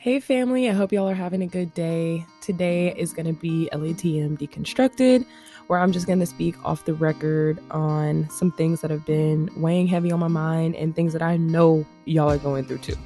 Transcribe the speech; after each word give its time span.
Hey, 0.00 0.18
family, 0.18 0.66
I 0.66 0.72
hope 0.72 0.92
y'all 0.92 1.10
are 1.10 1.14
having 1.14 1.42
a 1.42 1.46
good 1.46 1.74
day. 1.74 2.24
Today 2.40 2.94
is 2.96 3.12
going 3.12 3.26
to 3.26 3.34
be 3.34 3.68
LATM 3.70 4.38
Deconstructed, 4.38 5.26
where 5.66 5.78
I'm 5.78 5.92
just 5.92 6.06
going 6.06 6.20
to 6.20 6.26
speak 6.26 6.54
off 6.64 6.86
the 6.86 6.94
record 6.94 7.58
on 7.70 8.26
some 8.30 8.50
things 8.50 8.80
that 8.80 8.90
have 8.90 9.04
been 9.04 9.50
weighing 9.56 9.86
heavy 9.86 10.10
on 10.10 10.18
my 10.18 10.26
mind 10.26 10.74
and 10.76 10.96
things 10.96 11.12
that 11.12 11.20
I 11.20 11.36
know 11.36 11.84
y'all 12.06 12.30
are 12.30 12.38
going 12.38 12.64
through 12.64 12.78
too. 12.78 12.96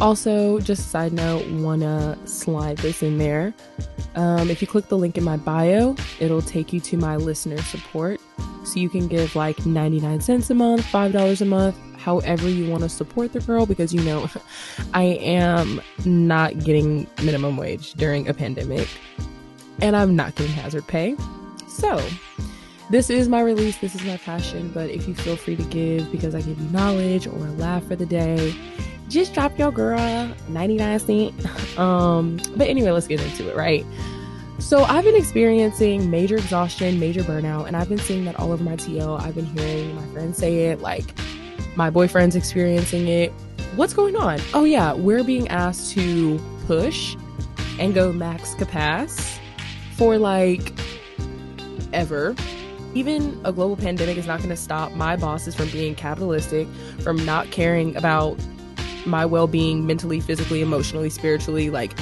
Also, 0.00 0.58
just 0.58 0.90
side 0.90 1.12
note, 1.12 1.48
want 1.50 1.82
to 1.82 2.18
slide 2.24 2.78
this 2.78 3.00
in 3.00 3.18
there. 3.18 3.54
Um, 4.16 4.50
if 4.50 4.60
you 4.60 4.66
click 4.66 4.88
the 4.88 4.98
link 4.98 5.16
in 5.16 5.22
my 5.22 5.36
bio, 5.36 5.94
it'll 6.18 6.42
take 6.42 6.72
you 6.72 6.80
to 6.80 6.96
my 6.96 7.14
listener 7.14 7.62
support. 7.62 8.20
So 8.64 8.80
you 8.80 8.88
can 8.88 9.06
give 9.06 9.36
like 9.36 9.64
99 9.64 10.20
cents 10.20 10.50
a 10.50 10.54
month, 10.54 10.82
$5 10.82 11.40
a 11.40 11.44
month, 11.44 11.76
however 12.00 12.48
you 12.48 12.70
want 12.70 12.82
to 12.82 12.88
support 12.88 13.32
the 13.32 13.40
girl 13.40 13.66
because 13.66 13.92
you 13.92 14.00
know 14.02 14.28
I 14.94 15.04
am 15.04 15.80
not 16.04 16.58
getting 16.58 17.06
minimum 17.22 17.56
wage 17.56 17.92
during 17.94 18.28
a 18.28 18.34
pandemic 18.34 18.88
and 19.80 19.96
I'm 19.96 20.16
not 20.16 20.34
getting 20.34 20.52
hazard 20.52 20.86
pay. 20.86 21.16
So, 21.68 22.02
this 22.90 23.08
is 23.08 23.28
my 23.28 23.40
release, 23.40 23.78
this 23.78 23.94
is 23.94 24.04
my 24.04 24.16
passion, 24.16 24.70
but 24.74 24.90
if 24.90 25.06
you 25.06 25.14
feel 25.14 25.36
free 25.36 25.56
to 25.56 25.62
give 25.64 26.10
because 26.10 26.34
I 26.34 26.40
give 26.40 26.60
you 26.60 26.68
knowledge 26.70 27.26
or 27.26 27.36
a 27.36 27.52
laugh 27.52 27.86
for 27.86 27.96
the 27.96 28.06
day, 28.06 28.54
just 29.08 29.32
drop 29.32 29.58
your 29.58 29.70
girl 29.70 30.34
99 30.48 30.98
cent. 30.98 31.46
Um, 31.78 32.38
but 32.56 32.66
anyway, 32.66 32.90
let's 32.90 33.06
get 33.06 33.22
into 33.22 33.48
it, 33.48 33.56
right? 33.56 33.86
So 34.58 34.82
I've 34.82 35.04
been 35.04 35.16
experiencing 35.16 36.10
major 36.10 36.36
exhaustion, 36.36 37.00
major 37.00 37.22
burnout, 37.22 37.68
and 37.68 37.76
I've 37.76 37.88
been 37.88 37.98
seeing 37.98 38.26
that 38.26 38.38
all 38.38 38.52
over 38.52 38.62
my 38.62 38.76
TL. 38.76 39.18
I've 39.18 39.34
been 39.34 39.46
hearing 39.46 39.94
my 39.94 40.06
friends 40.08 40.36
say 40.36 40.66
it, 40.66 40.80
like 40.80 41.14
my 41.76 41.90
boyfriend's 41.90 42.36
experiencing 42.36 43.08
it. 43.08 43.32
What's 43.76 43.94
going 43.94 44.16
on? 44.16 44.40
Oh, 44.54 44.64
yeah, 44.64 44.92
we're 44.92 45.24
being 45.24 45.48
asked 45.48 45.92
to 45.92 46.38
push 46.66 47.16
and 47.78 47.94
go 47.94 48.12
max 48.12 48.54
capacity 48.54 49.40
for 49.96 50.18
like 50.18 50.72
ever. 51.92 52.34
Even 52.94 53.40
a 53.44 53.52
global 53.52 53.76
pandemic 53.76 54.16
is 54.16 54.26
not 54.26 54.38
going 54.38 54.50
to 54.50 54.56
stop 54.56 54.92
my 54.92 55.16
bosses 55.16 55.54
from 55.54 55.68
being 55.70 55.94
capitalistic, 55.94 56.66
from 57.00 57.24
not 57.24 57.50
caring 57.50 57.94
about 57.96 58.36
my 59.06 59.24
well 59.24 59.46
being 59.46 59.86
mentally, 59.86 60.20
physically, 60.20 60.60
emotionally, 60.60 61.10
spiritually. 61.10 61.70
Like, 61.70 61.92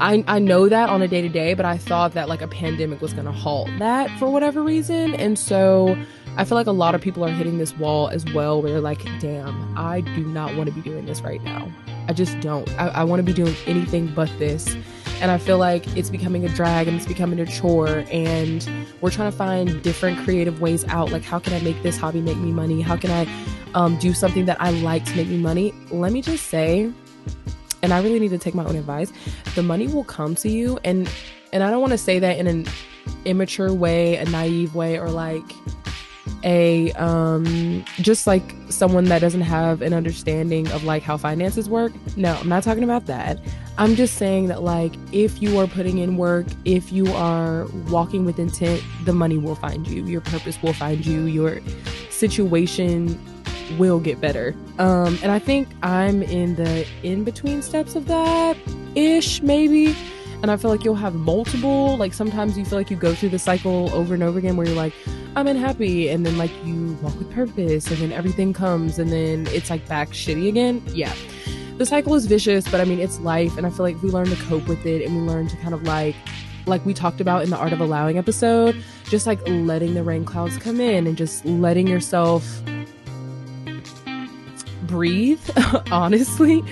I, 0.00 0.22
I 0.28 0.38
know 0.38 0.68
that 0.68 0.88
on 0.88 1.02
a 1.02 1.08
day 1.08 1.22
to 1.22 1.28
day, 1.28 1.54
but 1.54 1.66
I 1.66 1.76
thought 1.76 2.12
that 2.12 2.28
like 2.28 2.42
a 2.42 2.48
pandemic 2.48 3.00
was 3.00 3.12
going 3.12 3.26
to 3.26 3.32
halt 3.32 3.68
that 3.78 4.10
for 4.18 4.30
whatever 4.30 4.62
reason. 4.62 5.14
And 5.14 5.38
so 5.38 5.96
I 6.38 6.44
feel 6.44 6.54
like 6.54 6.68
a 6.68 6.72
lot 6.72 6.94
of 6.94 7.00
people 7.00 7.24
are 7.24 7.30
hitting 7.30 7.58
this 7.58 7.76
wall 7.76 8.10
as 8.10 8.24
well 8.26 8.62
where 8.62 8.70
they're 8.70 8.80
like, 8.80 9.02
damn, 9.18 9.76
I 9.76 10.02
do 10.02 10.24
not 10.24 10.54
want 10.54 10.68
to 10.68 10.72
be 10.72 10.80
doing 10.80 11.04
this 11.04 11.20
right 11.20 11.42
now. 11.42 11.68
I 12.06 12.12
just 12.12 12.38
don't. 12.38 12.70
I, 12.80 12.88
I 12.88 13.04
want 13.04 13.18
to 13.18 13.24
be 13.24 13.32
doing 13.32 13.56
anything 13.66 14.14
but 14.14 14.30
this. 14.38 14.76
And 15.20 15.32
I 15.32 15.38
feel 15.38 15.58
like 15.58 15.84
it's 15.96 16.10
becoming 16.10 16.44
a 16.44 16.48
drag 16.50 16.86
and 16.86 16.96
it's 16.96 17.06
becoming 17.06 17.40
a 17.40 17.46
chore. 17.46 18.04
And 18.12 18.66
we're 19.00 19.10
trying 19.10 19.32
to 19.32 19.36
find 19.36 19.82
different 19.82 20.16
creative 20.20 20.60
ways 20.60 20.84
out. 20.84 21.10
Like, 21.10 21.24
how 21.24 21.40
can 21.40 21.54
I 21.54 21.60
make 21.60 21.82
this 21.82 21.98
hobby 21.98 22.20
make 22.20 22.36
me 22.36 22.52
money? 22.52 22.82
How 22.82 22.96
can 22.96 23.10
I 23.10 23.26
um, 23.74 23.98
do 23.98 24.14
something 24.14 24.44
that 24.44 24.60
I 24.60 24.70
like 24.70 25.04
to 25.06 25.16
make 25.16 25.26
me 25.26 25.38
money? 25.38 25.74
Let 25.90 26.12
me 26.12 26.22
just 26.22 26.46
say, 26.46 26.88
and 27.82 27.92
I 27.92 28.00
really 28.00 28.20
need 28.20 28.30
to 28.30 28.38
take 28.38 28.54
my 28.54 28.64
own 28.64 28.76
advice. 28.76 29.12
The 29.56 29.64
money 29.64 29.88
will 29.88 30.04
come 30.04 30.36
to 30.36 30.48
you, 30.48 30.78
and 30.84 31.10
and 31.52 31.64
I 31.64 31.70
don't 31.70 31.80
want 31.80 31.92
to 31.94 31.98
say 31.98 32.20
that 32.20 32.38
in 32.38 32.46
an 32.46 32.66
immature 33.24 33.72
way, 33.72 34.16
a 34.16 34.24
naive 34.26 34.76
way, 34.76 35.00
or 35.00 35.10
like 35.10 35.42
a 36.44 36.92
um 36.92 37.84
just 37.96 38.26
like 38.26 38.54
someone 38.68 39.04
that 39.06 39.20
doesn't 39.20 39.40
have 39.40 39.82
an 39.82 39.92
understanding 39.92 40.70
of 40.72 40.84
like 40.84 41.02
how 41.02 41.16
finances 41.16 41.68
work. 41.68 41.92
No, 42.16 42.34
I'm 42.34 42.48
not 42.48 42.62
talking 42.62 42.84
about 42.84 43.06
that. 43.06 43.38
I'm 43.76 43.94
just 43.94 44.16
saying 44.16 44.48
that 44.48 44.62
like 44.62 44.94
if 45.12 45.40
you 45.40 45.58
are 45.58 45.66
putting 45.66 45.98
in 45.98 46.16
work, 46.16 46.46
if 46.64 46.92
you 46.92 47.12
are 47.14 47.66
walking 47.88 48.24
with 48.24 48.38
intent, 48.38 48.82
the 49.04 49.12
money 49.12 49.38
will 49.38 49.54
find 49.54 49.86
you. 49.86 50.04
Your 50.04 50.20
purpose 50.20 50.60
will 50.62 50.72
find 50.72 51.04
you. 51.04 51.22
Your 51.26 51.60
situation 52.10 53.20
will 53.78 54.00
get 54.00 54.20
better. 54.20 54.54
Um, 54.78 55.18
and 55.22 55.30
I 55.30 55.38
think 55.38 55.68
I'm 55.82 56.22
in 56.22 56.54
the 56.54 56.86
in 57.02 57.24
between 57.24 57.62
steps 57.62 57.94
of 57.94 58.06
that 58.06 58.56
ish, 58.94 59.42
maybe. 59.42 59.96
And 60.40 60.52
I 60.52 60.56
feel 60.56 60.70
like 60.70 60.84
you'll 60.84 60.94
have 60.94 61.14
multiple, 61.14 61.96
like 61.96 62.14
sometimes 62.14 62.56
you 62.56 62.64
feel 62.64 62.78
like 62.78 62.90
you 62.90 62.96
go 62.96 63.12
through 63.12 63.30
the 63.30 63.40
cycle 63.40 63.92
over 63.92 64.14
and 64.14 64.22
over 64.22 64.38
again 64.38 64.56
where 64.56 64.66
you're 64.66 64.76
like, 64.76 64.94
I'm 65.34 65.48
unhappy. 65.48 66.08
And 66.08 66.24
then 66.24 66.38
like 66.38 66.52
you 66.64 66.96
walk 67.02 67.18
with 67.18 67.30
purpose 67.32 67.90
and 67.90 67.98
then 67.98 68.12
everything 68.12 68.52
comes 68.52 68.98
and 68.98 69.10
then 69.10 69.48
it's 69.48 69.68
like 69.68 69.86
back 69.88 70.10
shitty 70.10 70.48
again. 70.48 70.82
Yeah. 70.88 71.12
The 71.78 71.86
cycle 71.86 72.14
is 72.14 72.26
vicious, 72.26 72.68
but 72.68 72.80
I 72.80 72.84
mean, 72.84 73.00
it's 73.00 73.18
life. 73.20 73.56
And 73.56 73.66
I 73.66 73.70
feel 73.70 73.84
like 73.84 74.00
we 74.02 74.10
learn 74.10 74.26
to 74.26 74.36
cope 74.44 74.68
with 74.68 74.86
it 74.86 75.04
and 75.04 75.16
we 75.16 75.22
learn 75.22 75.48
to 75.48 75.56
kind 75.56 75.74
of 75.74 75.82
like, 75.82 76.14
like 76.66 76.84
we 76.86 76.94
talked 76.94 77.20
about 77.20 77.42
in 77.42 77.50
the 77.50 77.56
art 77.56 77.72
of 77.72 77.80
allowing 77.80 78.16
episode, 78.16 78.76
just 79.04 79.26
like 79.26 79.40
letting 79.48 79.94
the 79.94 80.04
rain 80.04 80.24
clouds 80.24 80.56
come 80.58 80.80
in 80.80 81.06
and 81.06 81.16
just 81.16 81.44
letting 81.46 81.86
yourself 81.88 82.62
breathe, 84.88 85.40
honestly, 85.92 86.64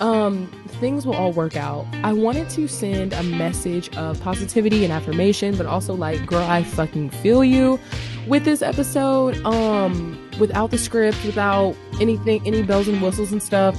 um, 0.00 0.46
things 0.80 1.06
will 1.06 1.14
all 1.14 1.32
work 1.32 1.56
out. 1.56 1.86
I 2.02 2.14
wanted 2.14 2.48
to 2.50 2.66
send 2.66 3.12
a 3.12 3.22
message 3.22 3.94
of 3.96 4.20
positivity 4.22 4.84
and 4.84 4.92
affirmation, 4.92 5.56
but 5.56 5.66
also 5.66 5.94
like, 5.94 6.24
girl, 6.24 6.42
I 6.42 6.62
fucking 6.62 7.10
feel 7.10 7.44
you 7.44 7.78
with 8.26 8.44
this 8.44 8.62
episode. 8.62 9.36
Um, 9.44 10.18
without 10.38 10.70
the 10.70 10.78
script, 10.78 11.22
without 11.24 11.76
anything, 12.00 12.46
any 12.46 12.62
bells 12.62 12.88
and 12.88 13.00
whistles 13.02 13.32
and 13.32 13.42
stuff. 13.42 13.78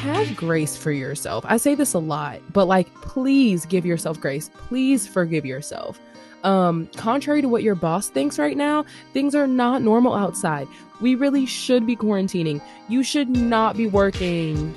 Have 0.00 0.36
grace 0.36 0.76
for 0.76 0.92
yourself. 0.92 1.44
I 1.48 1.56
say 1.56 1.74
this 1.74 1.92
a 1.94 1.98
lot, 1.98 2.40
but 2.52 2.66
like, 2.66 2.92
please 2.94 3.66
give 3.66 3.84
yourself 3.84 4.20
grace. 4.20 4.50
Please 4.54 5.08
forgive 5.08 5.44
yourself. 5.44 5.98
Um, 6.46 6.88
contrary 6.96 7.42
to 7.42 7.48
what 7.48 7.64
your 7.64 7.74
boss 7.74 8.08
thinks 8.08 8.38
right 8.38 8.56
now, 8.56 8.84
things 9.12 9.34
are 9.34 9.48
not 9.48 9.82
normal 9.82 10.14
outside. 10.14 10.68
We 11.00 11.16
really 11.16 11.44
should 11.44 11.84
be 11.84 11.96
quarantining. 11.96 12.62
You 12.88 13.02
should 13.02 13.28
not 13.28 13.76
be 13.76 13.88
working 13.88 14.72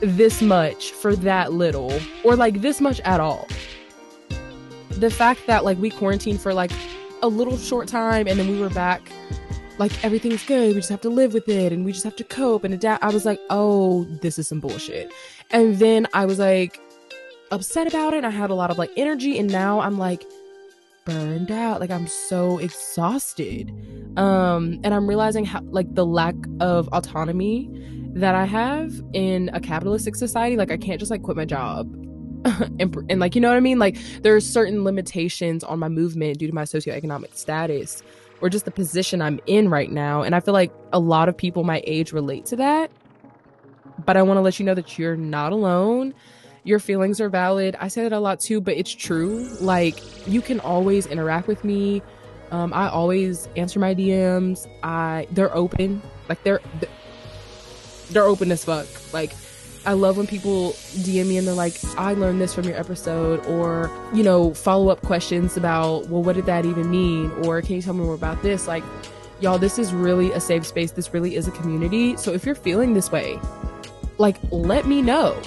this 0.00 0.40
much 0.40 0.92
for 0.92 1.16
that 1.16 1.52
little 1.52 1.92
or 2.22 2.36
like 2.36 2.60
this 2.60 2.80
much 2.80 3.00
at 3.00 3.18
all. 3.18 3.48
The 4.90 5.10
fact 5.10 5.48
that 5.48 5.64
like 5.64 5.76
we 5.78 5.90
quarantined 5.90 6.40
for 6.40 6.54
like 6.54 6.70
a 7.20 7.28
little 7.28 7.58
short 7.58 7.88
time 7.88 8.28
and 8.28 8.38
then 8.38 8.48
we 8.48 8.60
were 8.60 8.70
back 8.70 9.02
like 9.78 10.04
everything's 10.04 10.44
good. 10.44 10.68
We 10.68 10.74
just 10.74 10.90
have 10.90 11.00
to 11.00 11.08
live 11.08 11.34
with 11.34 11.48
it 11.48 11.72
and 11.72 11.84
we 11.84 11.90
just 11.90 12.04
have 12.04 12.16
to 12.16 12.24
cope 12.24 12.62
and 12.62 12.72
adapt. 12.72 13.02
I 13.02 13.10
was 13.10 13.24
like, 13.24 13.40
oh, 13.50 14.04
this 14.04 14.38
is 14.38 14.46
some 14.46 14.60
bullshit. 14.60 15.12
And 15.50 15.80
then 15.80 16.06
I 16.14 16.26
was 16.26 16.38
like 16.38 16.78
upset 17.50 17.88
about 17.88 18.14
it. 18.14 18.24
I 18.24 18.30
had 18.30 18.50
a 18.50 18.54
lot 18.54 18.70
of 18.70 18.78
like 18.78 18.90
energy 18.96 19.38
and 19.38 19.50
now 19.50 19.80
I'm 19.80 19.98
like, 19.98 20.24
burned 21.04 21.50
out. 21.50 21.80
Like 21.80 21.90
i'm 21.90 22.06
so 22.06 22.58
exhausted. 22.58 23.70
Um 24.16 24.80
and 24.84 24.94
i'm 24.94 25.06
realizing 25.06 25.44
how 25.44 25.60
like 25.70 25.94
the 25.94 26.06
lack 26.06 26.34
of 26.60 26.88
autonomy 26.88 27.70
that 28.14 28.34
i 28.34 28.44
have 28.44 28.92
in 29.14 29.50
a 29.54 29.60
capitalistic 29.60 30.14
society 30.14 30.54
like 30.54 30.70
i 30.70 30.76
can't 30.76 31.00
just 31.00 31.10
like 31.10 31.22
quit 31.22 31.34
my 31.34 31.46
job 31.46 31.90
and, 32.78 32.94
and 33.08 33.20
like 33.20 33.34
you 33.34 33.40
know 33.40 33.48
what 33.48 33.56
i 33.56 33.60
mean? 33.60 33.78
Like 33.78 33.96
there's 34.22 34.46
certain 34.46 34.84
limitations 34.84 35.64
on 35.64 35.78
my 35.78 35.88
movement 35.88 36.38
due 36.38 36.46
to 36.46 36.54
my 36.54 36.64
socioeconomic 36.64 37.34
status 37.36 38.02
or 38.40 38.48
just 38.48 38.64
the 38.64 38.72
position 38.72 39.22
i'm 39.22 39.40
in 39.46 39.68
right 39.68 39.90
now. 39.90 40.22
And 40.22 40.34
i 40.34 40.40
feel 40.40 40.54
like 40.54 40.72
a 40.92 40.98
lot 40.98 41.28
of 41.28 41.36
people 41.36 41.64
my 41.64 41.82
age 41.86 42.12
relate 42.12 42.46
to 42.46 42.56
that. 42.56 42.90
But 44.04 44.16
i 44.16 44.22
want 44.22 44.36
to 44.38 44.42
let 44.42 44.58
you 44.58 44.66
know 44.66 44.74
that 44.74 44.98
you're 44.98 45.16
not 45.16 45.52
alone 45.52 46.14
your 46.64 46.78
feelings 46.78 47.20
are 47.20 47.28
valid. 47.28 47.76
I 47.80 47.88
say 47.88 48.02
that 48.02 48.12
a 48.12 48.20
lot 48.20 48.40
too, 48.40 48.60
but 48.60 48.76
it's 48.76 48.92
true. 48.92 49.48
Like 49.60 49.98
you 50.26 50.40
can 50.40 50.60
always 50.60 51.06
interact 51.06 51.48
with 51.48 51.64
me. 51.64 52.02
Um, 52.50 52.72
I 52.72 52.88
always 52.88 53.48
answer 53.56 53.80
my 53.80 53.94
DMs. 53.94 54.68
I 54.82 55.26
they're 55.32 55.54
open. 55.54 56.02
Like 56.28 56.42
they're 56.44 56.60
they're 58.10 58.24
open 58.24 58.52
as 58.52 58.64
fuck. 58.64 58.86
Like 59.12 59.32
I 59.84 59.94
love 59.94 60.16
when 60.16 60.28
people 60.28 60.72
DM 60.94 61.26
me 61.26 61.38
and 61.38 61.46
they're 61.46 61.54
like, 61.54 61.74
I 61.96 62.14
learned 62.14 62.40
this 62.40 62.54
from 62.54 62.64
your 62.64 62.78
episode, 62.78 63.44
or, 63.46 63.90
you 64.14 64.22
know, 64.22 64.54
follow 64.54 64.90
up 64.90 65.02
questions 65.02 65.56
about, 65.56 66.06
well, 66.06 66.22
what 66.22 66.36
did 66.36 66.46
that 66.46 66.64
even 66.64 66.88
mean? 66.88 67.32
Or 67.44 67.60
can 67.62 67.74
you 67.74 67.82
tell 67.82 67.94
me 67.94 68.04
more 68.04 68.14
about 68.14 68.40
this? 68.42 68.68
Like, 68.68 68.84
y'all, 69.40 69.58
this 69.58 69.80
is 69.80 69.92
really 69.92 70.30
a 70.32 70.40
safe 70.40 70.64
space. 70.64 70.92
This 70.92 71.12
really 71.12 71.34
is 71.34 71.48
a 71.48 71.50
community. 71.50 72.16
So 72.16 72.32
if 72.32 72.46
you're 72.46 72.54
feeling 72.54 72.94
this 72.94 73.10
way, 73.10 73.40
like, 74.18 74.36
let 74.52 74.86
me 74.86 75.02
know 75.02 75.40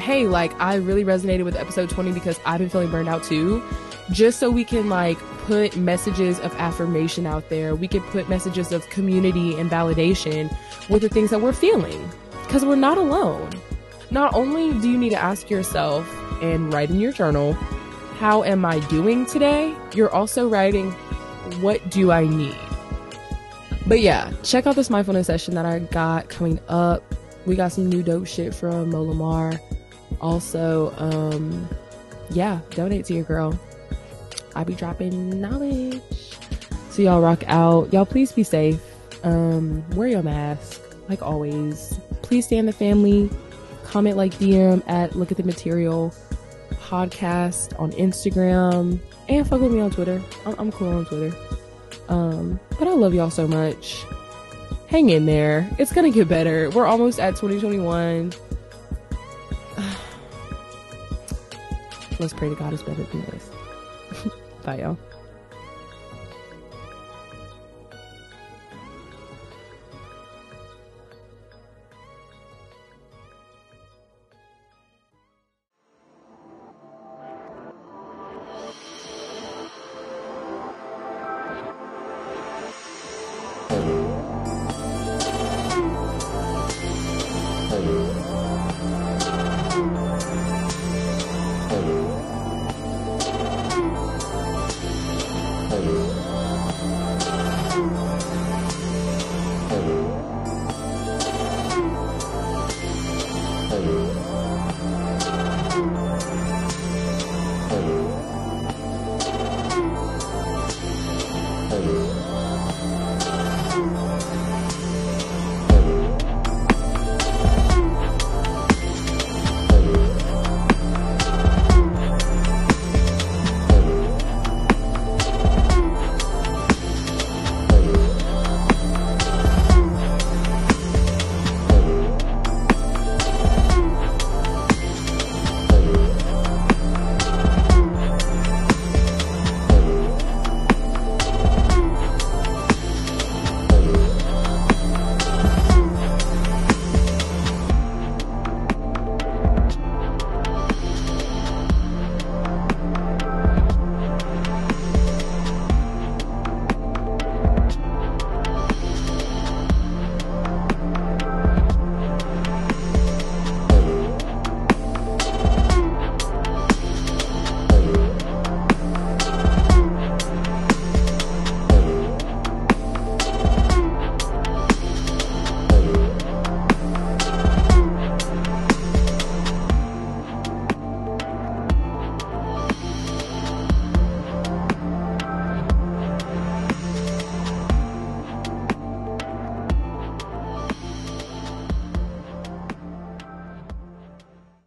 hey, 0.00 0.26
like 0.26 0.58
I 0.60 0.76
really 0.76 1.04
resonated 1.04 1.44
with 1.44 1.56
episode 1.56 1.90
20 1.90 2.12
because 2.12 2.40
I've 2.44 2.58
been 2.58 2.68
feeling 2.68 2.90
burned 2.90 3.08
out 3.08 3.22
too. 3.22 3.62
Just 4.10 4.40
so 4.40 4.50
we 4.50 4.64
can 4.64 4.88
like 4.88 5.18
put 5.44 5.76
messages 5.76 6.40
of 6.40 6.54
affirmation 6.56 7.26
out 7.26 7.48
there. 7.48 7.74
We 7.74 7.88
can 7.88 8.02
put 8.02 8.28
messages 8.28 8.72
of 8.72 8.88
community 8.90 9.58
and 9.58 9.70
validation 9.70 10.54
with 10.88 11.02
the 11.02 11.08
things 11.08 11.30
that 11.30 11.40
we're 11.40 11.52
feeling 11.52 12.10
because 12.42 12.64
we're 12.64 12.76
not 12.76 12.98
alone. 12.98 13.50
Not 14.10 14.34
only 14.34 14.72
do 14.80 14.90
you 14.90 14.98
need 14.98 15.10
to 15.10 15.20
ask 15.20 15.50
yourself 15.50 16.08
and 16.42 16.72
write 16.72 16.90
in 16.90 16.98
your 16.98 17.12
journal, 17.12 17.52
how 18.18 18.42
am 18.42 18.64
I 18.64 18.80
doing 18.88 19.24
today? 19.26 19.74
You're 19.94 20.10
also 20.10 20.48
writing, 20.48 20.90
what 21.60 21.90
do 21.90 22.10
I 22.10 22.26
need? 22.26 22.56
But 23.86 24.00
yeah, 24.00 24.32
check 24.42 24.66
out 24.66 24.76
this 24.76 24.90
mindfulness 24.90 25.26
session 25.26 25.54
that 25.54 25.66
I 25.66 25.78
got 25.78 26.28
coming 26.28 26.60
up. 26.68 27.02
We 27.46 27.56
got 27.56 27.72
some 27.72 27.88
new 27.88 28.02
dope 28.02 28.26
shit 28.26 28.54
from 28.54 28.90
Mo 28.90 29.02
Lamar. 29.02 29.52
Also, 30.20 30.94
um, 30.98 31.68
yeah, 32.30 32.60
donate 32.70 33.04
to 33.06 33.14
your 33.14 33.24
girl. 33.24 33.58
I 34.54 34.64
be 34.64 34.74
dropping 34.74 35.40
knowledge. 35.40 36.00
So 36.90 37.02
y'all 37.02 37.20
rock 37.20 37.44
out. 37.46 37.92
Y'all 37.92 38.04
please 38.04 38.32
be 38.32 38.42
safe. 38.42 38.80
Um, 39.22 39.88
wear 39.90 40.08
your 40.08 40.22
mask, 40.22 40.82
like 41.08 41.22
always. 41.22 41.98
Please 42.22 42.46
stay 42.46 42.56
in 42.56 42.66
the 42.66 42.72
family. 42.72 43.30
Comment 43.84 44.16
like 44.16 44.32
DM 44.34 44.82
at 44.88 45.16
look 45.16 45.30
at 45.30 45.36
the 45.36 45.42
material 45.42 46.14
podcast 46.70 47.78
on 47.78 47.92
Instagram 47.92 48.98
and 49.28 49.48
fuck 49.48 49.60
with 49.60 49.72
me 49.72 49.80
on 49.80 49.90
Twitter. 49.90 50.20
I'm, 50.44 50.54
I'm 50.58 50.72
cool 50.72 50.88
on 50.88 51.04
Twitter. 51.06 51.36
Um, 52.08 52.58
but 52.78 52.88
I 52.88 52.92
love 52.92 53.14
y'all 53.14 53.30
so 53.30 53.46
much. 53.46 54.04
Hang 54.88 55.10
in 55.10 55.26
there. 55.26 55.68
It's 55.78 55.92
gonna 55.92 56.10
get 56.10 56.28
better. 56.28 56.70
We're 56.70 56.86
almost 56.86 57.20
at 57.20 57.36
2021. 57.36 58.32
Let's 62.20 62.34
pray 62.34 62.50
to 62.50 62.54
God 62.54 62.74
is 62.74 62.82
better 62.82 63.02
than 63.02 63.22
this. 63.22 63.50
Bye, 64.62 64.80
y'all. 64.80 64.98